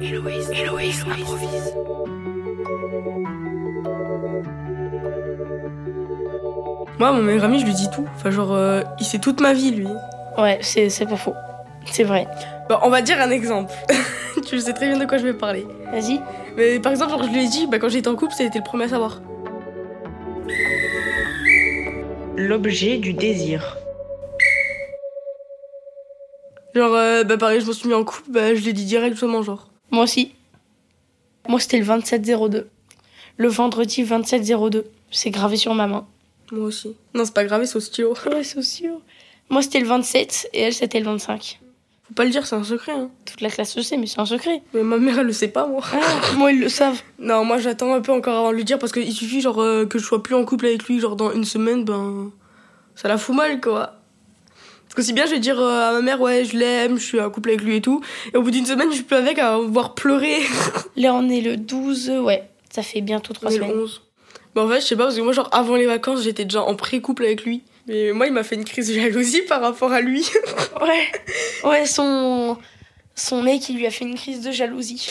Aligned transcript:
Héloïse, 0.00 0.50
Héloïse 0.50 1.04
improvise. 1.10 1.74
Moi, 6.98 7.12
mon 7.12 7.22
meilleur 7.22 7.44
ami, 7.44 7.60
je 7.60 7.66
lui 7.66 7.74
dis 7.74 7.90
tout. 7.90 8.06
Enfin, 8.14 8.30
genre, 8.30 8.52
euh, 8.52 8.82
il 8.98 9.06
sait 9.06 9.18
toute 9.18 9.40
ma 9.40 9.52
vie, 9.52 9.70
lui. 9.70 9.88
Ouais, 10.36 10.58
c'est 10.62 10.88
c'est 10.88 11.06
pas 11.06 11.16
faux. 11.16 11.34
C'est 11.86 12.04
vrai. 12.04 12.26
Bon, 12.68 12.76
on 12.82 12.90
va 12.90 13.02
dire 13.02 13.20
un 13.20 13.30
exemple. 13.30 13.72
tu 14.46 14.60
sais 14.60 14.72
très 14.72 14.88
bien 14.88 14.98
de 14.98 15.04
quoi 15.04 15.18
je 15.18 15.24
vais 15.24 15.34
parler. 15.34 15.66
Vas-y. 15.92 16.20
Mais 16.56 16.78
par 16.80 16.92
exemple, 16.92 17.10
genre, 17.10 17.22
je 17.22 17.30
lui 17.30 17.44
ai 17.44 17.48
dit, 17.48 17.66
bah, 17.66 17.78
quand 17.78 17.88
j'étais 17.88 18.08
en 18.08 18.16
couple, 18.16 18.34
c'était 18.34 18.58
le 18.58 18.64
premier 18.64 18.84
à 18.84 18.88
savoir. 18.88 19.20
L'objet 22.36 22.98
du 22.98 23.14
désir. 23.14 23.76
Genre, 26.74 26.94
euh, 26.94 27.24
bah, 27.24 27.36
pareil, 27.36 27.60
je 27.60 27.66
me 27.66 27.72
suis 27.72 27.88
mis 27.88 27.94
en 27.94 28.04
couple, 28.04 28.30
bah, 28.30 28.54
je 28.54 28.64
l'ai 28.64 28.72
dit 28.72 28.84
directement, 28.84 29.42
genre. 29.42 29.68
Moi 29.90 30.04
aussi. 30.04 30.32
Moi, 31.48 31.60
c'était 31.60 31.78
le 31.78 31.84
27-02. 31.84 32.66
Le 33.36 33.48
vendredi 33.48 34.04
27-02. 34.04 34.84
C'est 35.10 35.30
gravé 35.30 35.56
sur 35.56 35.74
ma 35.74 35.86
main. 35.86 36.06
Moi 36.52 36.66
aussi. 36.66 36.94
Non, 37.14 37.24
c'est 37.24 37.34
pas 37.34 37.44
grave, 37.44 37.64
c'est 37.64 37.76
au 37.76 37.80
stylo. 37.80 38.14
Ouais, 38.26 38.44
c'est 38.44 38.58
aussi. 38.58 38.88
haut. 38.88 39.00
Moi, 39.50 39.62
c'était 39.62 39.80
le 39.80 39.86
27 39.86 40.50
et 40.52 40.60
elle, 40.62 40.74
c'était 40.74 40.98
le 41.00 41.06
25. 41.06 41.58
Faut 42.06 42.14
pas 42.14 42.24
le 42.24 42.30
dire, 42.30 42.46
c'est 42.46 42.56
un 42.56 42.64
secret, 42.64 42.92
hein. 42.92 43.10
Toute 43.26 43.40
la 43.42 43.50
classe 43.50 43.76
le 43.76 43.82
sait, 43.82 43.96
mais 43.98 44.06
c'est 44.06 44.18
un 44.20 44.26
secret. 44.26 44.62
Mais 44.74 44.82
ma 44.82 44.96
mère, 44.98 45.18
elle 45.18 45.26
le 45.26 45.32
sait 45.32 45.48
pas, 45.48 45.66
moi. 45.66 45.82
Ah, 45.92 46.32
moi, 46.36 46.52
ils 46.52 46.60
le 46.60 46.68
savent. 46.68 47.00
Non, 47.18 47.44
moi, 47.44 47.58
j'attends 47.58 47.92
un 47.94 48.00
peu 48.00 48.12
encore 48.12 48.36
avant 48.36 48.50
de 48.50 48.56
lui 48.56 48.64
dire 48.64 48.78
parce 48.78 48.92
qu'il 48.92 49.12
suffit, 49.12 49.40
genre, 49.42 49.60
euh, 49.60 49.84
que 49.86 49.98
je 49.98 50.04
sois 50.04 50.22
plus 50.22 50.34
en 50.34 50.44
couple 50.44 50.66
avec 50.66 50.84
lui, 50.84 51.00
genre, 51.00 51.16
dans 51.16 51.32
une 51.32 51.44
semaine, 51.44 51.84
ben. 51.84 52.30
Ça 52.94 53.08
la 53.08 53.18
fout 53.18 53.34
mal, 53.36 53.60
quoi. 53.60 53.97
Parce 54.88 54.94
que 54.94 55.02
si 55.02 55.12
bien 55.12 55.26
je 55.26 55.32
vais 55.32 55.38
dire 55.38 55.60
euh, 55.60 55.90
à 55.90 55.92
ma 55.92 56.00
mère, 56.00 56.20
ouais, 56.20 56.44
je 56.44 56.56
l'aime, 56.56 56.98
je 56.98 57.04
suis 57.04 57.20
en 57.20 57.30
couple 57.30 57.50
avec 57.50 57.62
lui 57.62 57.76
et 57.76 57.80
tout. 57.80 58.02
Et 58.32 58.36
au 58.36 58.42
bout 58.42 58.50
d'une 58.50 58.66
semaine, 58.66 58.88
je 58.90 58.96
suis 58.96 59.04
plus 59.04 59.16
avec 59.16 59.38
à 59.38 59.58
voir 59.58 59.94
pleurer. 59.94 60.38
Là, 60.96 61.14
on 61.14 61.28
est 61.28 61.40
le 61.40 61.56
12, 61.56 62.10
ouais. 62.22 62.48
Ça 62.70 62.82
fait 62.82 63.00
bientôt 63.00 63.32
trois 63.34 63.50
On 63.50 63.54
est 63.54 63.58
le 63.58 63.64
semaines. 63.64 63.80
11. 63.80 64.02
Mais 64.54 64.62
en 64.62 64.68
fait, 64.68 64.80
je 64.80 64.86
sais 64.86 64.96
pas, 64.96 65.04
parce 65.04 65.16
que 65.16 65.20
moi, 65.20 65.32
genre, 65.32 65.48
avant 65.52 65.76
les 65.76 65.86
vacances, 65.86 66.22
j'étais 66.22 66.44
déjà 66.44 66.62
en 66.62 66.74
pré-couple 66.74 67.24
avec 67.24 67.44
lui. 67.44 67.62
Mais 67.86 68.12
moi, 68.12 68.26
il 68.26 68.32
m'a 68.32 68.44
fait 68.44 68.54
une 68.54 68.64
crise 68.64 68.88
de 68.88 68.94
jalousie 68.94 69.42
par 69.48 69.60
rapport 69.60 69.92
à 69.92 70.00
lui. 70.00 70.26
Ouais. 70.80 71.68
Ouais, 71.68 71.86
son. 71.86 72.56
Son 73.18 73.42
mec, 73.42 73.68
il 73.68 73.76
lui 73.76 73.86
a 73.86 73.90
fait 73.90 74.04
une 74.04 74.14
crise 74.14 74.40
de 74.42 74.52
jalousie. 74.52 75.10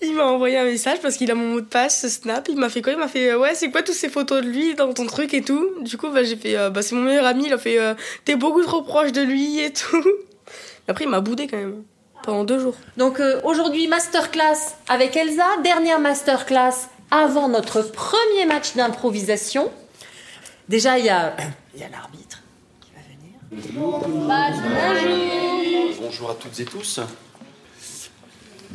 Il 0.00 0.14
m'a 0.14 0.24
envoyé 0.24 0.56
un 0.58 0.64
message 0.64 1.00
parce 1.02 1.16
qu'il 1.16 1.28
a 1.32 1.34
mon 1.34 1.48
mot 1.48 1.60
de 1.60 1.66
passe, 1.66 2.02
ce 2.02 2.08
Snap. 2.08 2.48
Il 2.48 2.56
m'a 2.56 2.68
fait 2.68 2.82
quoi? 2.82 2.92
Il 2.92 2.98
m'a 2.98 3.08
fait, 3.08 3.32
euh, 3.32 3.38
ouais, 3.38 3.56
c'est 3.56 3.72
quoi 3.72 3.82
toutes 3.82 3.96
ces 3.96 4.08
photos 4.08 4.42
de 4.42 4.48
lui 4.48 4.76
dans 4.76 4.94
ton 4.94 5.06
truc 5.06 5.34
et 5.34 5.42
tout? 5.42 5.68
Du 5.80 5.98
coup, 5.98 6.08
bah, 6.08 6.22
j'ai 6.22 6.36
fait, 6.36 6.56
euh, 6.56 6.70
bah, 6.70 6.82
c'est 6.82 6.94
mon 6.94 7.02
meilleur 7.02 7.26
ami. 7.26 7.46
Il 7.46 7.52
a 7.52 7.58
fait, 7.58 7.80
euh, 7.80 7.94
t'es 8.24 8.36
beaucoup 8.36 8.62
trop 8.62 8.82
proche 8.82 9.10
de 9.10 9.22
lui 9.22 9.58
et 9.58 9.72
tout. 9.72 10.04
Après, 10.88 11.04
il 11.04 11.10
m'a 11.10 11.20
boudé 11.20 11.48
quand 11.48 11.56
même. 11.56 11.82
Pendant 12.22 12.44
deux 12.44 12.60
jours. 12.60 12.74
Donc 12.96 13.18
euh, 13.18 13.40
aujourd'hui, 13.42 13.88
masterclass 13.88 14.76
avec 14.88 15.16
Elsa, 15.16 15.56
dernière 15.64 15.98
masterclass 15.98 16.88
avant 17.10 17.48
notre 17.48 17.82
premier 17.82 18.46
match 18.46 18.76
d'improvisation. 18.76 19.70
Déjà, 20.68 20.98
il 20.98 21.06
y 21.06 21.10
a, 21.10 21.34
il 21.74 21.80
y 21.80 21.84
a 21.84 21.88
l'arbitre 21.88 22.40
qui 22.80 22.92
va 22.94 23.00
venir. 23.02 23.80
Bonjour 26.00 26.30
à 26.30 26.34
toutes 26.34 26.60
et 26.60 26.64
tous. 26.64 27.00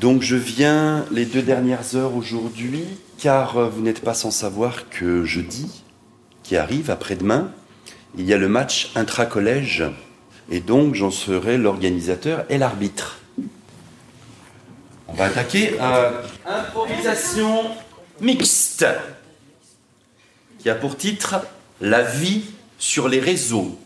Donc 0.04 0.22
je 0.22 0.36
viens 0.36 1.06
les 1.12 1.24
deux 1.24 1.42
dernières 1.42 1.96
heures 1.96 2.14
aujourd'hui 2.14 2.84
car 3.18 3.56
euh, 3.56 3.70
vous 3.70 3.82
n'êtes 3.82 4.02
pas 4.02 4.14
sans 4.14 4.32
savoir 4.32 4.90
que 4.90 5.24
jeudi, 5.24 5.82
qui 6.44 6.58
arrive 6.58 6.92
après-demain, 6.92 7.54
il 8.18 8.26
y 8.26 8.34
a 8.34 8.38
le 8.38 8.50
match 8.50 8.92
intra-collège 8.96 9.86
et 10.52 10.60
donc 10.60 10.94
j'en 10.94 11.10
serai 11.10 11.58
l'organisateur 11.58 12.44
et 12.50 12.58
l'arbitre. 12.58 13.20
On 15.08 15.14
va 15.14 15.24
attaquer 15.24 15.78
euh, 15.80 16.22
improvisation 16.46 17.62
mixte 18.20 18.86
qui 20.60 20.70
a 20.70 20.76
pour 20.76 20.98
titre 20.98 21.36
La 21.80 22.02
vie 22.02 22.44
sur 22.78 23.08
les 23.08 23.22
réseaux. 23.22 23.80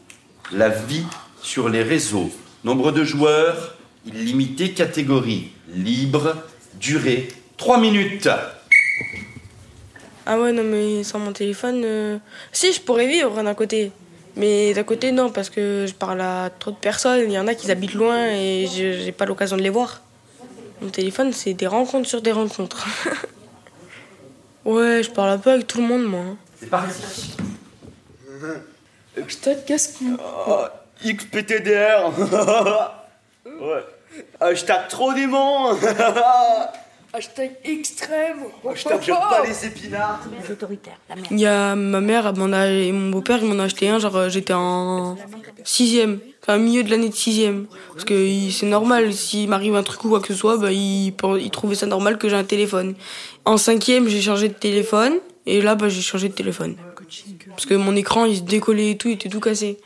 La 0.52 0.70
vie 0.70 1.06
sur 1.44 1.70
les 1.70 1.84
réseaux. 1.84 2.32
Nombre 2.64 2.92
de 2.92 3.04
joueurs, 3.04 3.76
illimité 4.08 4.74
catégorie, 4.74 5.52
libre, 5.70 6.36
durée, 6.76 7.28
3 7.58 7.80
minutes. 7.80 8.30
Ah 10.26 10.40
ouais, 10.40 10.52
non, 10.52 10.64
mais 10.64 11.04
sans 11.04 11.20
mon 11.20 11.32
téléphone. 11.32 11.82
euh, 11.86 12.18
Si, 12.52 12.74
je 12.74 12.82
pourrais 12.82 13.08
vivre 13.08 13.42
d'un 13.42 13.54
côté. 13.54 13.92
Mais 14.36 14.74
d'un 14.74 14.84
côté, 14.84 15.12
non, 15.12 15.30
parce 15.32 15.50
que 15.50 15.86
je 15.88 15.94
parle 15.94 16.22
à 16.22 16.50
trop 16.60 16.72
de 16.72 16.76
personnes. 16.76 17.22
Il 17.26 17.32
y 17.32 17.40
en 17.40 17.48
a 17.48 17.56
qui 17.56 17.72
habitent 17.72 17.94
loin 17.96 18.28
et 18.28 18.68
je- 18.68 19.00
j'ai 19.04 19.12
pas 19.12 19.26
l'occasion 19.26 19.58
de 19.58 19.62
les 19.64 19.70
voir. 19.70 20.02
Mon 20.82 20.90
téléphone, 20.90 21.34
c'est 21.34 21.54
des 21.54 21.66
rencontres 21.66 22.08
sur 22.08 22.22
des 22.22 22.32
rencontres. 22.32 22.86
ouais, 24.66 25.02
je 25.04 25.10
parle 25.10 25.30
un 25.32 25.38
peu 25.40 25.52
avec 25.52 25.66
tout 25.66 25.80
le 25.82 25.88
monde, 25.88 26.04
moi. 26.06 26.20
hein. 26.20 26.38
C'est 26.60 26.70
parti. 26.70 27.36
Putain, 29.26 29.56
qu'est-ce 29.66 29.98
qu'on. 30.00 30.18
XPTDR 31.04 32.12
Ouais. 33.60 33.84
Hashtag 34.40 34.88
trop 34.90 35.14
démon 35.14 35.78
Hashtag 37.14 37.52
extrême 37.64 38.44
Hashtag 38.70 39.02
j'aime 39.02 39.16
pas 39.16 39.44
les 39.46 39.66
épinards 39.66 40.20
Les 40.42 40.52
autoritaires, 40.52 41.00
la 41.10 41.16
merde. 41.16 41.28
Il 41.32 41.40
y 41.40 41.46
a 41.46 41.76
ma 41.76 42.02
mère 42.02 42.28
elle 42.28 42.36
m'en 42.36 42.54
a, 42.54 42.68
et 42.68 42.92
mon 42.92 43.10
beau-père, 43.10 43.40
il 43.42 43.48
m'en 43.48 43.60
a 43.60 43.66
acheté 43.66 43.88
un, 43.90 43.98
genre 43.98 44.16
euh, 44.18 44.30
j'étais 44.30 44.54
en 44.54 45.18
sixième, 45.64 46.20
enfin 46.44 46.58
milieu 46.58 46.84
de 46.84 46.90
l'année 46.90 47.10
de 47.10 47.16
sixième. 47.16 47.68
Parce 47.94 48.04
que 48.04 48.50
c'est 48.52 48.66
normal, 48.66 49.14
s'il 49.14 49.50
m'arrive 49.50 49.76
un 49.76 49.84
truc 49.84 50.04
ou 50.04 50.10
quoi 50.10 50.20
que 50.20 50.28
ce 50.28 50.36
soit, 50.36 50.58
bah, 50.58 50.72
il, 50.72 51.14
il 51.40 51.52
trouvait 51.52 51.76
ça 51.76 51.86
normal 51.86 52.18
que 52.18 52.28
j'ai 52.28 52.36
un 52.36 52.44
téléphone. 52.44 52.96
En 53.46 53.58
cinquième, 53.58 54.08
j'ai 54.10 54.22
changé 54.22 54.50
de 54.50 54.54
téléphone, 54.54 55.14
et 55.46 55.62
là, 55.62 55.76
bah, 55.76 55.88
j'ai 55.88 56.02
changé 56.02 56.28
de 56.28 56.34
téléphone. 56.34 56.76
Parce 57.50 57.66
que 57.66 57.74
mon 57.74 57.96
écran, 57.96 58.26
il 58.26 58.38
se 58.38 58.42
décollait 58.42 58.92
et 58.92 58.98
tout, 58.98 59.08
il 59.08 59.14
était 59.14 59.30
tout 59.30 59.40
cassé. 59.40 59.80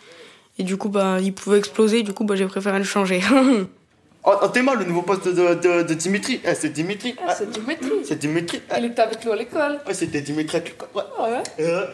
Et 0.58 0.64
du 0.64 0.78
coup, 0.78 0.90
bah, 0.90 1.18
il 1.22 1.34
pouvait 1.34 1.58
exploser, 1.58 2.04
du 2.04 2.14
coup, 2.14 2.24
bah, 2.26 2.36
j'ai 2.36 2.46
préféré 2.46 2.78
le 2.78 2.84
changer. 2.86 3.22
Oh, 4.24 4.34
oh, 4.40 4.48
t'es 4.50 4.62
mal 4.62 4.78
le 4.78 4.86
nouveau 4.86 5.02
poste 5.02 5.28
de, 5.30 5.56
de, 5.56 5.82
de 5.82 5.94
Dimitri 5.96 6.40
Eh, 6.46 6.54
c'est 6.54 6.70
Dimitri 6.70 7.16
Ah, 7.28 7.34
c'est 7.34 7.50
Dimitri 7.50 7.90
C'est 8.06 8.20
Dimitri 8.20 8.62
Il 8.78 8.86
était 8.86 9.02
avec 9.02 9.26
nous 9.26 9.32
à 9.32 9.36
l'école 9.36 9.80
Ouais, 9.88 9.96
c'était 9.96 10.22
Dimitri 10.22 10.58
avec 10.58 10.78
le- 10.80 10.86
Ouais. 11.00 11.04
Ah 11.18 11.24
ouais 11.24 11.44
Euh. 11.60 11.88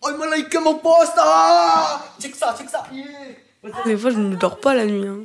Oh, 0.00 0.10
il 0.12 0.16
m'a 0.16 0.36
liké 0.36 0.60
mon 0.60 0.76
poste 0.76 1.14
Ah 1.18 2.04
Check 2.20 2.36
ça, 2.36 2.54
check 2.56 2.68
ça 2.70 2.84
yeah. 2.92 3.04
Des 3.84 3.96
fois, 3.96 4.10
je 4.12 4.18
ne 4.18 4.36
dors 4.36 4.60
pas 4.60 4.74
la 4.76 4.84
nuit. 4.86 5.08
Hein. 5.08 5.24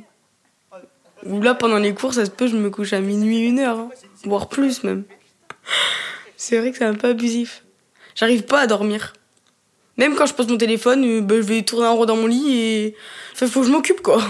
Ou 1.26 1.40
là, 1.40 1.54
pendant 1.54 1.78
les 1.78 1.94
cours, 1.94 2.12
ça 2.12 2.24
se 2.24 2.30
peut, 2.32 2.48
je 2.48 2.56
me 2.56 2.70
couche 2.70 2.92
à 2.92 3.00
minuit, 3.00 3.46
une 3.46 3.60
heure. 3.60 3.78
hein. 3.78 3.90
Voire 4.24 4.48
plus, 4.48 4.82
même. 4.82 5.04
C'est 6.36 6.58
vrai 6.58 6.72
que 6.72 6.78
c'est 6.78 6.86
un 6.86 6.94
peu 6.94 7.10
abusif. 7.10 7.62
J'arrive 8.16 8.42
pas 8.46 8.62
à 8.62 8.66
dormir. 8.66 9.12
Même 9.98 10.14
quand 10.14 10.26
je 10.26 10.34
pose 10.34 10.46
mon 10.48 10.56
téléphone, 10.56 11.04
euh, 11.04 11.20
bah, 11.20 11.34
je 11.36 11.42
vais 11.42 11.62
tourner 11.62 11.86
en 11.86 11.96
rond 11.96 12.06
dans 12.06 12.16
mon 12.16 12.26
lit 12.26 12.54
et. 12.54 12.96
Enfin, 13.32 13.46
faut 13.48 13.60
que 13.60 13.66
je 13.66 13.72
m'occupe, 13.72 14.00
quoi. 14.00 14.22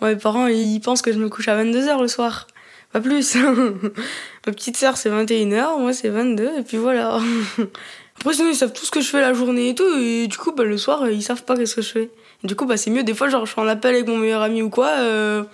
Ouais, 0.00 0.14
mes 0.14 0.20
parents, 0.20 0.46
ils 0.46 0.80
pensent 0.80 1.02
que 1.02 1.12
je 1.12 1.18
me 1.18 1.28
couche 1.28 1.48
à 1.48 1.62
22h 1.62 2.00
le 2.00 2.08
soir. 2.08 2.46
Pas 2.92 3.00
plus. 3.00 3.36
Ma 4.46 4.52
petite 4.52 4.76
sœur, 4.76 4.96
c'est 4.96 5.10
21h, 5.10 5.78
moi, 5.78 5.92
c'est 5.92 6.08
22, 6.08 6.58
et 6.58 6.62
puis 6.62 6.78
voilà. 6.78 7.20
Après, 8.18 8.34
sinon, 8.34 8.48
ils 8.48 8.56
savent 8.56 8.72
tout 8.72 8.84
ce 8.84 8.90
que 8.90 9.00
je 9.00 9.08
fais 9.08 9.20
la 9.20 9.34
journée 9.34 9.68
et 9.70 9.74
tout, 9.74 9.96
et 9.98 10.26
du 10.26 10.36
coup, 10.38 10.52
bah, 10.52 10.64
le 10.64 10.78
soir, 10.78 11.08
ils 11.08 11.22
savent 11.22 11.44
pas 11.44 11.56
qu'est-ce 11.56 11.76
que 11.76 11.82
je 11.82 11.90
fais. 11.90 12.10
Et 12.42 12.46
du 12.46 12.56
coup, 12.56 12.64
bah, 12.64 12.78
c'est 12.78 12.90
mieux. 12.90 13.02
Des 13.02 13.14
fois, 13.14 13.28
genre, 13.28 13.44
je 13.44 13.52
suis 13.52 13.60
en 13.60 13.68
appel 13.68 13.94
avec 13.94 14.08
mon 14.08 14.16
meilleur 14.16 14.42
ami 14.42 14.62
ou 14.62 14.70
quoi, 14.70 14.88
euh, 14.98 15.44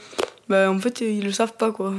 bah, 0.49 0.71
en 0.71 0.79
fait, 0.79 1.01
ils 1.01 1.25
le 1.25 1.33
savent 1.33 1.55
pas, 1.55 1.73
quoi. 1.73 1.93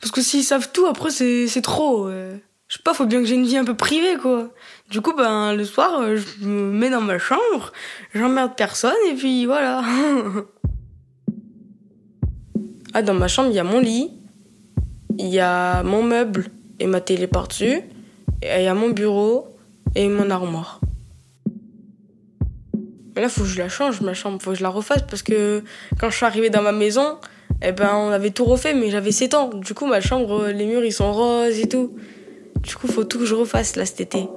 Parce 0.00 0.10
que 0.10 0.20
s'ils 0.20 0.44
savent 0.44 0.70
tout, 0.72 0.86
après, 0.86 1.10
c'est 1.10 1.46
c'est 1.46 1.62
trop. 1.62 2.08
ouais. 2.08 2.40
Je 2.76 2.80
sais 2.80 2.82
pas, 2.82 2.92
faut 2.92 3.06
bien 3.06 3.20
que 3.20 3.24
j'ai 3.24 3.36
une 3.36 3.46
vie 3.46 3.56
un 3.56 3.64
peu 3.64 3.74
privée, 3.74 4.18
quoi. 4.20 4.50
Du 4.90 5.00
coup, 5.00 5.14
ben, 5.16 5.54
le 5.54 5.64
soir, 5.64 5.98
euh, 6.02 6.18
je 6.18 6.46
me 6.46 6.70
mets 6.70 6.90
dans 6.90 7.00
ma 7.00 7.18
chambre, 7.18 7.72
j'emmerde 8.14 8.54
personne, 8.54 8.92
et 9.10 9.14
puis 9.14 9.46
voilà. 9.46 9.82
ah, 12.92 13.00
dans 13.00 13.14
ma 13.14 13.28
chambre, 13.28 13.48
il 13.48 13.54
y 13.54 13.58
a 13.58 13.64
mon 13.64 13.80
lit, 13.80 14.10
il 15.18 15.28
y 15.28 15.40
a 15.40 15.82
mon 15.84 16.02
meuble 16.02 16.48
et 16.78 16.86
ma 16.86 17.00
télé 17.00 17.26
par-dessus, 17.26 17.80
il 18.42 18.62
y 18.62 18.66
a 18.66 18.74
mon 18.74 18.90
bureau 18.90 19.56
et 19.94 20.06
mon 20.08 20.28
armoire. 20.28 20.78
Mais 23.14 23.22
là, 23.22 23.30
faut 23.30 23.40
que 23.40 23.48
je 23.48 23.56
la 23.56 23.70
change, 23.70 24.02
ma 24.02 24.12
chambre, 24.12 24.38
faut 24.42 24.50
que 24.50 24.58
je 24.58 24.62
la 24.62 24.68
refasse, 24.68 25.00
parce 25.08 25.22
que 25.22 25.64
quand 25.98 26.10
je 26.10 26.16
suis 26.16 26.26
arrivée 26.26 26.50
dans 26.50 26.60
ma 26.60 26.72
maison, 26.72 27.16
eh 27.62 27.72
ben, 27.72 27.94
on 27.94 28.10
avait 28.10 28.32
tout 28.32 28.44
refait, 28.44 28.74
mais 28.74 28.90
j'avais 28.90 29.12
7 29.12 29.32
ans. 29.32 29.48
Du 29.54 29.72
coup, 29.72 29.86
ma 29.86 30.02
chambre, 30.02 30.48
les 30.48 30.66
murs, 30.66 30.84
ils 30.84 30.92
sont 30.92 31.10
roses 31.10 31.58
et 31.58 31.70
tout. 31.70 31.96
Du 32.66 32.74
coup, 32.74 32.88
faut 32.88 33.04
tout 33.04 33.20
que 33.20 33.26
je 33.26 33.34
refasse, 33.34 33.76
là, 33.76 33.86
cet 33.86 34.00
été. 34.00 34.28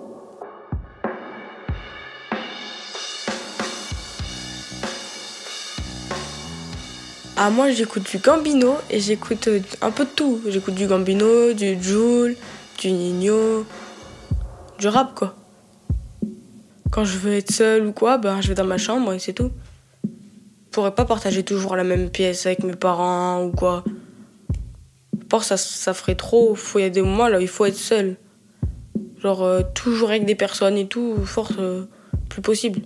Ah, 7.35 7.49
moi, 7.49 7.71
j'écoute 7.71 8.03
du 8.11 8.19
Gambino 8.19 8.75
et 8.91 8.99
j'écoute 8.99 9.47
euh, 9.47 9.61
un 9.81 9.89
peu 9.89 10.03
de 10.03 10.09
tout. 10.09 10.41
J'écoute 10.47 10.75
du 10.75 10.85
Gambino, 10.85 11.53
du 11.53 11.81
Joule, 11.81 12.35
du 12.79 12.91
Nino, 12.91 13.65
du 14.77 14.87
rap, 14.89 15.15
quoi. 15.15 15.35
Quand 16.91 17.05
je 17.05 17.17
veux 17.17 17.33
être 17.33 17.51
seule 17.51 17.87
ou 17.87 17.93
quoi, 17.93 18.17
ben, 18.17 18.41
je 18.41 18.49
vais 18.49 18.55
dans 18.55 18.65
ma 18.65 18.77
chambre 18.77 19.13
et 19.13 19.19
c'est 19.19 19.33
tout. 19.33 19.51
Je 20.03 20.69
pourrais 20.71 20.93
pas 20.93 21.05
partager 21.05 21.43
toujours 21.43 21.75
la 21.75 21.83
même 21.83 22.09
pièce 22.09 22.45
avec 22.45 22.63
mes 22.63 22.75
parents 22.75 23.43
ou 23.43 23.51
quoi. 23.51 23.83
Ça, 25.37 25.57
ça 25.57 25.93
ferait 25.93 26.15
trop. 26.15 26.55
Faut, 26.55 26.79
il 26.79 26.83
y 26.83 26.85
a 26.85 26.89
des 26.89 27.01
moments 27.01 27.27
là, 27.27 27.39
il 27.39 27.47
faut 27.47 27.65
être 27.65 27.77
seul. 27.77 28.17
Genre, 29.21 29.43
euh, 29.43 29.61
toujours 29.75 30.09
avec 30.09 30.25
des 30.25 30.35
personnes 30.35 30.77
et 30.77 30.87
tout, 30.87 31.15
force, 31.25 31.53
euh, 31.59 31.85
plus 32.29 32.41
possible. 32.41 32.81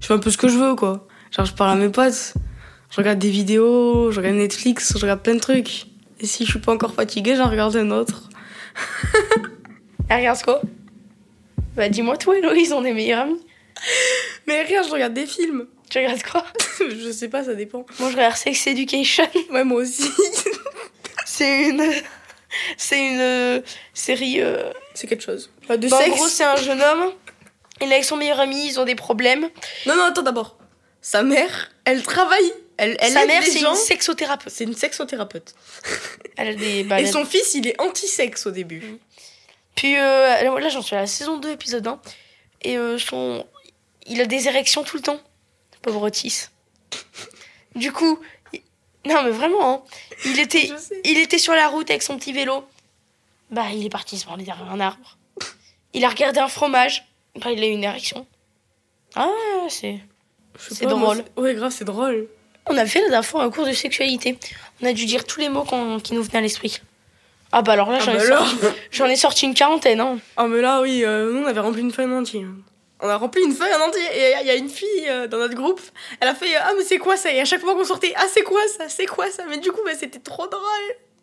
Je 0.00 0.06
fais 0.06 0.14
un 0.14 0.18
peu 0.18 0.30
ce 0.30 0.38
que 0.38 0.48
je 0.48 0.58
veux, 0.58 0.74
quoi. 0.74 1.06
Genre, 1.30 1.44
je 1.44 1.52
parle 1.54 1.70
à 1.70 1.80
mes 1.80 1.90
potes, 1.90 2.34
je 2.90 2.96
regarde 2.96 3.18
des 3.18 3.30
vidéos, 3.30 4.10
je 4.10 4.18
regarde 4.18 4.36
Netflix, 4.36 4.94
je 4.96 5.02
regarde 5.02 5.20
plein 5.20 5.34
de 5.34 5.40
trucs. 5.40 5.86
Et 6.20 6.26
si 6.26 6.44
je 6.44 6.50
suis 6.50 6.58
pas 6.60 6.72
encore 6.72 6.94
fatiguée, 6.94 7.36
j'en 7.36 7.48
regarde 7.48 7.76
un 7.76 7.90
autre. 7.90 8.28
Elle 10.08 10.18
regarde 10.18 10.42
quoi? 10.42 10.60
Bah 11.76 11.88
dis-moi 11.88 12.16
toi 12.16 12.36
Héloïse, 12.36 12.72
on 12.72 12.84
est 12.84 12.92
meilleurs 12.92 13.22
amis. 13.22 13.40
Mais 14.46 14.62
rien, 14.62 14.82
je 14.82 14.90
regarde 14.90 15.14
des 15.14 15.26
films. 15.26 15.66
Tu 15.92 15.98
regardes 15.98 16.22
quoi 16.22 16.42
je 16.80 17.10
sais 17.12 17.28
pas, 17.28 17.44
ça 17.44 17.54
dépend. 17.54 17.84
Moi 17.98 18.10
je 18.10 18.16
regarde 18.16 18.34
Sex 18.36 18.66
Education. 18.66 19.28
Ouais, 19.50 19.62
moi 19.62 19.82
aussi. 19.82 20.10
C'est 21.26 21.64
une... 21.68 21.84
C'est 22.78 22.98
une 22.98 23.20
euh, 23.20 23.60
série... 23.92 24.40
euh, 24.40 24.72
C'est 24.94 25.06
quelque 25.06 25.22
chose. 25.22 25.50
Enfin, 25.62 25.76
de 25.76 25.88
bah, 25.88 25.98
en 26.02 26.08
gros 26.08 26.28
c'est 26.28 26.44
un 26.44 26.56
jeune 26.56 26.80
homme. 26.80 27.12
Il 27.82 27.90
est 27.90 27.96
avec 27.96 28.04
son 28.04 28.16
meilleur 28.16 28.40
ami, 28.40 28.68
ils 28.68 28.80
ont 28.80 28.86
des 28.86 28.94
problèmes. 28.94 29.50
Non, 29.84 29.94
non, 29.96 30.04
attends 30.04 30.22
d'abord. 30.22 30.56
Sa 31.02 31.22
mère, 31.22 31.70
elle 31.84 32.02
travaille. 32.02 32.52
Elle, 32.78 32.96
elle 32.98 33.12
Sa 33.12 33.26
mère 33.26 33.42
c'est 33.42 33.60
une 33.60 33.74
sexothérapeute. 33.74 34.50
C'est 34.50 34.64
une 34.64 34.74
sexothérapeute. 34.74 35.54
Elle 36.38 36.48
a 36.48 36.54
des... 36.54 36.84
bah, 36.84 37.00
Et 37.00 37.04
elle- 37.04 37.10
son 37.12 37.26
fils, 37.26 37.52
il 37.54 37.68
est 37.68 37.78
anti-sexe 37.78 38.46
au 38.46 38.50
début. 38.50 38.82
Puis 39.74 39.98
euh, 39.98 40.58
là, 40.58 40.68
j'en 40.70 40.80
suis 40.80 40.96
à 40.96 41.00
la 41.00 41.06
saison 41.06 41.36
2, 41.36 41.50
épisode 41.50 41.86
1. 41.86 42.00
Et 42.62 42.78
euh, 42.78 42.96
son... 42.98 43.44
il 44.06 44.22
a 44.22 44.24
des 44.26 44.48
érections 44.48 44.84
tout 44.84 44.96
le 44.96 45.02
temps. 45.02 45.20
Pauvre 45.82 46.02
Otis. 46.02 46.48
Du 47.74 47.92
coup, 47.92 48.18
non 49.06 49.22
mais 49.24 49.30
vraiment, 49.30 49.74
hein. 49.74 49.82
il, 50.24 50.38
était... 50.46 50.70
Il 51.04 51.18
était 51.18 51.38
sur 51.38 51.54
la 51.54 51.68
route 51.68 51.90
avec 51.90 52.02
son 52.02 52.16
petit 52.18 52.32
vélo. 52.32 52.64
Bah, 53.50 53.66
il 53.74 53.84
est 53.84 53.90
parti 53.90 54.18
se 54.18 54.24
branler 54.24 54.44
derrière 54.44 54.70
un 54.70 54.80
arbre. 54.80 55.18
Il 55.92 56.04
a 56.04 56.08
regardé 56.08 56.40
un 56.40 56.48
fromage. 56.48 57.04
Bah, 57.36 57.50
il 57.50 57.62
a 57.62 57.66
eu 57.66 57.70
une 57.72 57.84
érection. 57.84 58.26
Ah, 59.14 59.28
c'est. 59.68 60.00
C'est 60.58 60.84
moi, 60.86 60.94
drôle. 60.94 61.16
c'est- 61.36 61.40
Ouais, 61.40 61.54
grave, 61.54 61.72
c'est 61.76 61.84
drôle. 61.84 62.28
On 62.66 62.76
a 62.78 62.86
fait 62.86 63.00
la 63.00 63.08
dernière 63.08 63.24
fois 63.28 63.42
un 63.42 63.50
cours 63.50 63.66
de 63.66 63.72
sexualité. 63.72 64.38
On 64.80 64.86
a 64.86 64.92
dû 64.92 65.04
dire 65.04 65.24
tous 65.24 65.40
les 65.40 65.48
mots 65.48 65.66
qui 66.02 66.14
nous 66.14 66.22
venaient 66.22 66.38
à 66.38 66.40
l'esprit. 66.40 66.80
Ah 67.50 67.60
bah 67.60 67.72
alors 67.72 67.90
là, 67.90 67.98
Ah 68.00 68.04
j'en 68.04 68.12
bah 68.14 68.22
ai, 68.22 68.26
alors. 68.26 68.46
sorti- 68.46 68.66
j'en 68.92 69.06
ai 69.06 69.16
sorti 69.16 69.44
une 69.46 69.54
quarantaine. 69.54 70.00
Hein. 70.00 70.18
Ah, 70.36 70.46
mais 70.46 70.60
là, 70.62 70.80
oui, 70.80 71.02
euh, 71.04 71.32
nous, 71.32 71.42
on 71.42 71.46
avait 71.46 71.60
rempli 71.60 71.80
une 71.82 71.90
feuille 71.92 72.06
en 72.06 72.20
entier. 72.20 72.46
On 73.02 73.08
a 73.08 73.16
rempli 73.16 73.42
une 73.42 73.52
feuille 73.52 73.74
en 73.74 73.80
entier. 73.88 74.00
Et 74.14 74.34
il 74.40 74.46
y 74.46 74.50
a 74.50 74.54
une 74.54 74.68
fille 74.68 75.06
euh, 75.08 75.26
dans 75.26 75.38
notre 75.38 75.54
groupe, 75.54 75.80
elle 76.20 76.28
a 76.28 76.34
fait 76.34 76.54
Ah, 76.56 76.70
mais 76.76 76.84
c'est 76.84 76.98
quoi 76.98 77.16
ça? 77.16 77.32
Et 77.32 77.40
à 77.40 77.44
chaque 77.44 77.60
fois 77.60 77.74
qu'on 77.74 77.84
sortait 77.84 78.14
Ah, 78.16 78.26
c'est 78.32 78.42
quoi 78.42 78.60
ça? 78.78 78.88
C'est 78.88 79.06
quoi 79.06 79.28
ça? 79.30 79.42
Mais 79.50 79.58
du 79.58 79.72
coup, 79.72 79.80
bah, 79.84 79.90
c'était 79.98 80.20
trop 80.20 80.46
drôle. 80.46 80.62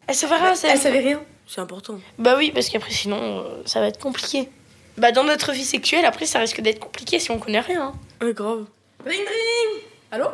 Elle 0.08 0.16
savait 0.16 0.36
rien, 0.36 0.54
Elle 0.64 0.78
savait 0.80 1.00
rien. 1.00 1.24
C'est 1.48 1.62
important. 1.62 2.00
Bah 2.18 2.36
oui, 2.38 2.52
parce 2.52 2.70
qu'après, 2.70 2.92
sinon, 2.92 3.18
euh, 3.40 3.62
ça 3.66 3.80
va 3.80 3.88
être 3.88 4.00
compliqué. 4.00 4.50
Bah, 4.98 5.12
dans 5.12 5.24
notre 5.24 5.52
vie 5.54 5.64
sexuelle, 5.66 6.04
après, 6.06 6.26
ça 6.26 6.40
risque 6.40 6.62
d'être 6.62 6.80
compliqué 6.80 7.20
si 7.20 7.32
on 7.32 7.40
connaît 7.40 7.60
rien. 7.62 7.94
hein. 8.22 8.26
Ouais, 8.26 8.34
grave. 8.34 8.66
Ring 9.06 9.20
ring 9.26 9.84
Allô? 10.12 10.26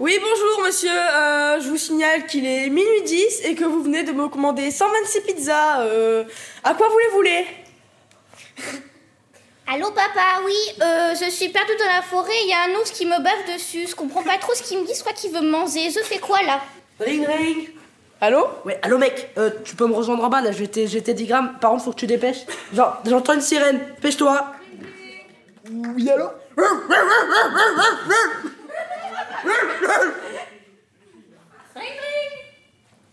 Oui, 0.00 0.18
bonjour 0.20 0.64
monsieur. 0.66 0.90
Euh, 0.90 1.60
je 1.60 1.68
vous 1.68 1.76
signale 1.76 2.26
qu'il 2.26 2.46
est 2.46 2.68
minuit 2.70 3.02
10 3.04 3.42
et 3.44 3.54
que 3.54 3.64
vous 3.64 3.82
venez 3.82 4.02
de 4.02 4.12
me 4.12 4.28
commander 4.28 4.70
126 4.70 5.20
pizzas. 5.20 5.82
Euh, 5.82 6.24
à 6.64 6.74
quoi 6.74 6.88
vous 6.88 6.98
les? 6.98 7.08
voulez 7.14 7.46
Allô 9.72 9.92
papa, 9.92 10.42
oui, 10.44 10.56
euh, 10.82 11.14
je 11.14 11.30
suis 11.30 11.48
perdue 11.48 11.76
dans 11.78 11.86
la 11.86 12.02
forêt, 12.02 12.32
il 12.42 12.48
y 12.50 12.52
a 12.52 12.64
un 12.64 12.80
ours 12.80 12.90
qui 12.90 13.06
me 13.06 13.22
bave 13.22 13.54
dessus, 13.54 13.86
je 13.88 13.94
comprends 13.94 14.24
pas 14.24 14.36
trop 14.36 14.52
ce 14.52 14.64
qu'il 14.64 14.80
me 14.80 14.84
dit, 14.84 14.92
je 14.92 14.98
crois 14.98 15.12
qu'il 15.12 15.30
veut 15.30 15.42
me 15.42 15.50
manger, 15.50 15.90
je 15.90 16.00
fais 16.00 16.18
quoi 16.18 16.42
là? 16.42 16.60
Ring 16.98 17.24
ring. 17.24 17.70
Allô? 18.20 18.48
Ouais, 18.64 18.80
allô 18.82 18.98
mec, 18.98 19.30
euh, 19.38 19.50
tu 19.64 19.76
peux 19.76 19.86
me 19.86 19.94
rejoindre 19.94 20.24
en 20.24 20.28
bas 20.28 20.40
là, 20.40 20.50
j'ai 20.50 20.66
tes 20.66 20.88
j'ai 20.88 21.00
tes 21.00 21.14
10 21.14 21.26
grammes, 21.26 21.56
par 21.60 21.70
contre 21.70 21.84
faut 21.84 21.92
que 21.92 22.00
tu 22.00 22.08
dépêches. 22.08 22.44
Genre, 22.74 23.00
j'entends 23.06 23.34
une 23.34 23.40
sirène, 23.40 23.78
pêche-toi 24.02 24.44
Oui, 25.70 26.10
allô? 26.10 26.30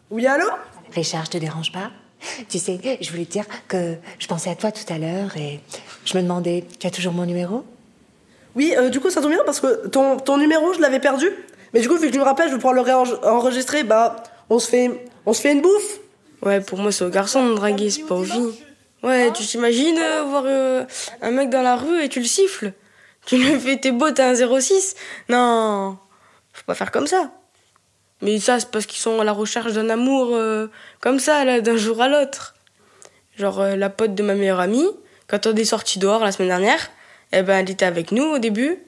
Oui, 0.09 0.25
allô? 0.25 0.48
Richard, 0.95 1.25
je 1.25 1.31
te 1.31 1.38
dérange 1.38 1.71
pas? 1.71 1.92
Tu 2.50 2.57
sais, 2.57 2.80
je 3.00 3.12
voulais 3.12 3.25
te 3.25 3.31
dire 3.33 3.45
que 3.68 3.95
je 4.18 4.27
pensais 4.27 4.50
à 4.50 4.56
toi 4.56 4.71
tout 4.71 4.92
à 4.92 4.98
l'heure 4.98 5.38
et 5.38 5.59
je 6.07 6.18
me 6.18 6.24
demandais, 6.24 6.63
tu 6.80 6.88
as 6.88 6.92
toujours 6.92 7.13
mon 7.13 7.25
numéro? 7.25 7.63
Oui, 8.56 8.74
euh, 8.77 8.89
du 8.89 9.00
coup 9.00 9.09
ça 9.09 9.21
tombe 9.21 9.31
bien 9.31 9.44
parce 9.45 9.59
que 9.59 9.88
ton, 9.88 10.18
ton 10.18 10.38
numéro 10.38 10.74
je 10.74 10.80
l'avais 10.80 11.00
perdu, 11.00 11.30
mais 11.74 11.80
du 11.81 11.88
coup 11.88 11.98
vu 11.98 12.07
que 12.07 12.13
tu 12.13 12.19
me 12.19 12.24
rappelles, 12.24 12.48
je 12.48 12.54
vais 12.54 12.57
pouvoir 12.57 12.74
le 12.74 12.81
réenregistrer, 12.81 13.83
bah 13.83 14.15
on 14.50 14.59
se 14.59 14.69
fait, 14.69 14.89
on 15.25 15.33
se 15.33 15.42
fait 15.42 15.51
une 15.51 15.62
bouffe. 15.62 16.00
Ouais, 16.42 16.62
pour 16.62 16.77
moi, 16.77 16.92
c'est 16.92 17.04
au 17.04 17.09
garçon 17.09 17.50
de 17.50 17.56
draguer, 17.56 17.89
c'est 17.89 18.04
pas 18.04 18.15
aux 18.15 18.24
filles. 18.24 18.54
Ouais, 19.04 19.31
tu 19.33 19.44
t'imagines 19.44 19.98
euh, 19.98 20.24
voir 20.24 20.44
euh, 20.45 20.86
un 21.21 21.31
mec 21.31 21.50
dans 21.50 21.62
la 21.62 21.75
rue 21.75 22.04
et 22.04 22.09
tu 22.09 22.19
le 22.19 22.25
siffles. 22.25 22.74
Tu 23.25 23.38
lui 23.38 23.59
fais 23.59 23.77
tes 23.77 23.92
beaux, 23.92 24.12
t'as 24.12 24.30
un 24.30 24.59
06 24.59 24.95
Non, 25.30 25.98
faut 26.54 26.63
pas 26.65 26.75
faire 26.75 26.92
comme 26.92 27.07
ça. 27.07 27.31
Mais 28.21 28.39
ça, 28.39 28.59
c'est 28.59 28.71
parce 28.71 28.86
qu'ils 28.86 29.00
sont 29.00 29.19
à 29.19 29.24
la 29.24 29.31
recherche 29.31 29.74
d'un 29.74 29.89
amour 29.89 30.30
euh, 30.31 30.68
comme 31.01 31.19
ça, 31.19 31.44
là, 31.45 31.62
d'un 31.62 31.77
jour 31.77 32.01
à 32.01 32.07
l'autre. 32.07 32.56
Genre, 33.38 33.59
euh, 33.59 33.75
la 33.75 33.89
pote 33.89 34.15
de 34.15 34.24
ma 34.24 34.33
meilleure 34.33 34.59
amie, 34.59 34.88
quand 35.27 35.45
on 35.47 35.56
est 35.56 35.65
sortis 35.65 36.00
dehors 36.00 36.24
la 36.24 36.31
semaine 36.31 36.50
dernière, 36.50 36.89
eh 37.31 37.41
ben, 37.41 37.59
elle 37.59 37.69
était 37.69 37.85
avec 37.85 38.12
nous 38.12 38.24
au 38.24 38.39
début. 38.39 38.79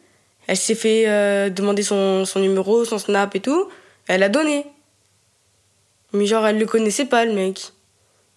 Elle 0.48 0.58
s'est 0.58 0.76
fait 0.76 1.04
euh, 1.08 1.50
demander 1.50 1.84
son, 1.84 2.26
son 2.26 2.40
numéro, 2.40 2.86
son 2.86 2.98
snap 2.98 3.36
et 3.36 3.40
tout. 3.40 3.70
Elle 4.08 4.24
a 4.24 4.30
donné. 4.30 4.66
Mais 6.14 6.26
genre, 6.26 6.46
elle 6.48 6.58
le 6.58 6.66
connaissait 6.66 7.06
pas, 7.06 7.26
le 7.26 7.34
mec. 7.34 7.72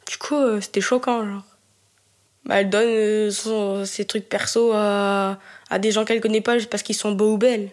Du 0.09 0.19
coup, 0.19 0.37
euh, 0.37 0.61
c'était 0.61 0.81
choquant, 0.81 1.25
genre. 1.25 1.43
Bah, 2.45 2.57
elle 2.61 2.69
donne 2.71 2.89
euh, 2.89 3.31
son- 3.31 3.85
ses 3.85 4.05
trucs 4.05 4.29
perso 4.29 4.73
à, 4.75 5.39
à 5.71 5.79
des 5.79 5.93
gens 5.93 6.05
qu'elle 6.05 6.21
connaît 6.21 6.41
pas 6.41 6.59
juste 6.59 6.69
parce 6.71 6.83
qu'ils 6.83 6.97
sont 6.97 7.13
beaux 7.13 7.33
ou 7.35 7.39
belles. 7.39 7.71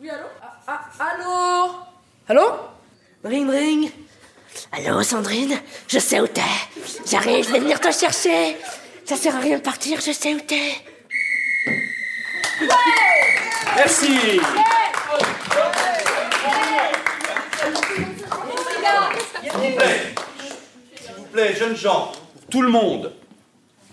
Oui, 0.00 0.08
allô? 0.08 0.24
Ah, 0.66 0.80
Allô? 1.00 1.72
Allô? 2.28 2.52
Ring 3.24 3.50
ring 3.50 3.90
Allô 4.72 5.02
Sandrine? 5.02 5.60
Je 5.88 5.98
sais 5.98 6.20
où 6.20 6.26
t'es. 6.28 6.40
J'arrive, 7.10 7.44
je 7.44 7.52
vais 7.52 7.58
venir 7.58 7.80
te 7.80 7.90
chercher. 7.90 8.56
Ça 9.10 9.16
sert 9.16 9.34
à 9.34 9.40
rien 9.40 9.58
de 9.58 9.62
partir, 9.62 10.00
je 10.00 10.12
sais 10.12 10.32
où 10.36 10.38
t'es. 10.38 10.70
Merci. 13.74 14.06
S'il 19.40 19.50
vous 19.50 19.76
plaît, 19.76 20.14
s'il 20.94 21.14
vous 21.16 21.24
plaît, 21.32 21.56
jeunes 21.58 21.74
gens, 21.74 22.12
tout 22.48 22.62
le 22.62 22.68
monde, 22.68 23.12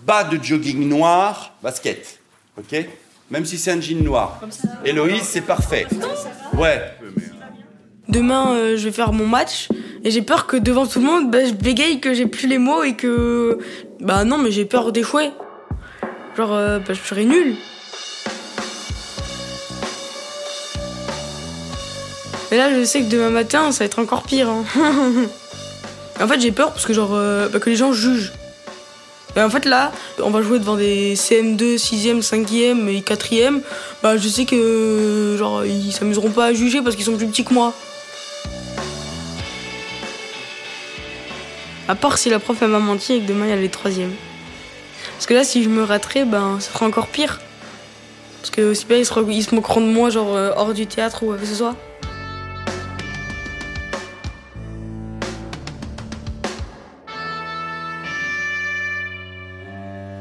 bas 0.06 0.24
de 0.24 0.38
jogging 0.39 0.88
noir, 0.88 1.56
basket, 1.63 2.20
ok? 2.56 2.86
Même 3.32 3.48
si 3.48 3.58
c'est 3.58 3.72
un 3.72 3.82
jean 3.82 4.03
noir. 4.03 4.39
Héloïse, 4.86 5.24
c'est 5.24 5.42
parfait. 5.42 5.88
Ouais. 6.53 6.80
Demain, 8.08 8.53
euh, 8.53 8.77
je 8.77 8.84
vais 8.84 8.92
faire 8.92 9.12
mon 9.13 9.25
match 9.25 9.70
et 10.03 10.12
j'ai 10.12 10.22
peur 10.22 10.46
que 10.46 10.58
devant 10.58 10.86
tout 10.86 11.00
le 11.00 11.06
monde, 11.06 11.32
bah, 11.32 11.44
je 11.44 11.53
bégaye, 11.53 12.00
que 12.00 12.13
j'ai 12.13 12.27
plus 12.27 12.48
les 12.48 12.60
mots 12.60 12.84
et 12.84 12.96
que. 12.96 13.58
Bah 14.00 14.24
non, 14.24 14.38
mais 14.38 14.51
j'ai 14.51 14.66
peur 14.66 14.92
d'échouer. 14.92 15.32
Genre, 16.36 16.54
euh, 16.54 16.80
bah, 16.80 16.94
je 16.94 17.01
serais 17.01 17.25
nulle. 17.25 17.56
Et 22.51 22.58
là, 22.58 22.74
je 22.74 22.86
sais 22.86 23.01
que 23.01 23.10
demain 23.10 23.30
matin, 23.30 23.72
ça 23.72 23.80
va 23.80 23.86
être 23.86 24.00
encore 24.00 24.24
pire. 24.24 24.50
hein. 24.50 24.63
en 26.22 26.27
fait, 26.27 26.39
j'ai 26.39 26.51
peur 26.51 26.72
parce 26.72 26.86
que, 26.86 26.94
genre, 26.94 27.12
euh, 27.13 27.50
bah, 27.50 27.60
que 27.60 27.70
les 27.70 27.75
gens 27.75 27.92
jugent. 27.92 28.32
Et 29.36 29.42
en 29.42 29.50
fait, 29.50 29.66
là, 29.66 29.92
on 30.24 30.30
va 30.30 30.42
jouer 30.42 30.58
devant 30.60 30.75
des 30.77 31.16
CM2, 31.16 31.77
6e, 31.77 32.22
5e 32.22 32.88
et 32.88 33.01
4e. 33.01 33.62
Bah, 34.01 34.18
je 34.18 34.27
sais 34.27 34.46
que, 34.46 35.36
genre, 35.38 35.66
ils 35.66 35.92
s'amuseront 35.92 36.32
pas 36.32 36.46
à 36.46 36.54
juger 36.54 36.82
parce 36.82 36.96
qu'ils 36.96 37.06
sont 37.06 37.18
plus 37.18 37.27
petits 37.27 37.44
que 37.44 37.54
moi. 37.54 37.74
À 41.88 41.96
part 41.96 42.17
si 42.17 42.29
la 42.29 42.39
prof 42.39 42.58
elle 42.62 42.70
m'a 42.70 42.79
menti 42.79 43.13
et 43.13 43.22
que 43.22 43.27
demain 43.27 43.46
il 43.46 43.50
y 43.50 43.53
a 43.53 43.56
les 43.56 43.70
troisièmes. 43.70 44.13
Parce 45.13 45.25
que 45.25 45.34
là, 45.34 45.44
si 45.44 45.63
je 45.63 45.70
me 45.70 45.84
raterais, 45.84 46.25
ben, 46.25 46.60
ça 46.60 46.72
sera 46.74 46.86
encore 46.86 47.08
pire. 47.08 47.39
Parce 48.41 48.50
que 48.51 48.72
aussi 48.72 48.86
bien 48.86 48.98
ils 48.98 49.06
se, 49.06 49.13
re- 49.13 49.29
ils 49.32 49.44
se 49.44 49.56
moqueront 49.56 49.82
de 49.82 49.88
moi, 49.88 50.10
genre 50.10 50.36
euh, 50.36 50.51
hors 50.56 50.74
du 50.74 50.86
théâtre 50.86 51.24
ou 51.24 51.27
quoi 51.27 51.38
que 51.38 51.46
ce 51.46 51.56
soit. 51.56 51.75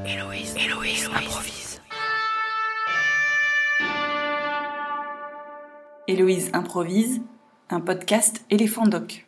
Héloïse, 0.06 0.54
Héloïse 0.56 1.08
improvise. 1.14 1.80
Héloïse 6.08 6.50
improvise, 6.52 7.20
un 7.70 7.80
podcast 7.80 8.44
éléphant 8.50 8.87
doc. 8.87 9.25